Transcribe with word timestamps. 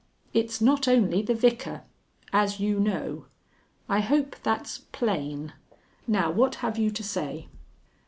It's 0.33 0.59
not 0.61 0.87
only 0.87 1.21
the 1.21 1.35
Vicar. 1.35 1.83
As 2.33 2.59
you 2.59 2.79
know. 2.79 3.25
I 3.87 3.99
hope 3.99 4.35
that's 4.41 4.79
plain. 4.91 5.53
Now 6.07 6.31
what 6.31 6.55
have 6.65 6.75
you 6.79 6.89
to 6.89 7.03
say?" 7.03 7.49